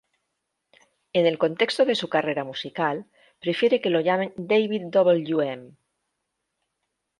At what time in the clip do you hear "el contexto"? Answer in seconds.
1.27-1.85